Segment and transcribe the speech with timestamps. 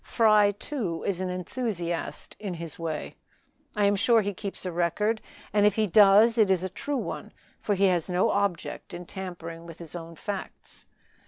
[0.03, 3.17] Fry, too, is an enthusiast in his way.
[3.75, 5.21] I am sure he keeps a record,
[5.53, 9.05] and if he does it is a true one, for he has no object in
[9.05, 10.87] tampering with his own facts.